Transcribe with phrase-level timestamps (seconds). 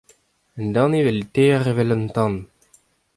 [0.59, 2.35] Un danevell taer evel an tan!